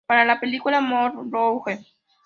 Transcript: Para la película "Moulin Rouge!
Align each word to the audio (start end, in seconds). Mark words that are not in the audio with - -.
Para 0.07 0.25
la 0.25 0.39
película 0.39 0.81
"Moulin 0.81 1.31
Rouge! 1.31 1.85